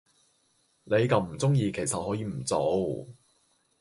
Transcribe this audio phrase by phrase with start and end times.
[0.85, 3.07] 你咁唔鐘意其實可以唔做